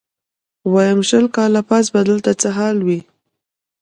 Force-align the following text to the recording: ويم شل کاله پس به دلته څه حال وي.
ويم 0.73 0.99
شل 1.09 1.25
کاله 1.35 1.61
پس 1.69 1.85
به 1.93 2.01
دلته 2.09 2.31
څه 2.41 2.49
حال 2.57 2.77
وي. 2.87 2.99